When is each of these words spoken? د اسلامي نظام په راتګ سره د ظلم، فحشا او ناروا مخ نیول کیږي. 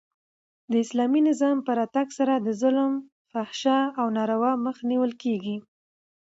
د 0.71 0.73
اسلامي 0.83 1.21
نظام 1.29 1.57
په 1.65 1.71
راتګ 1.79 2.07
سره 2.17 2.33
د 2.37 2.47
ظلم، 2.61 2.93
فحشا 3.31 3.79
او 3.99 4.05
ناروا 4.17 4.51
مخ 4.65 4.77
نیول 4.89 5.11
کیږي. 5.23 5.57